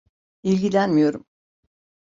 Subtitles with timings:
[0.43, 1.25] İlgilenmiyorum.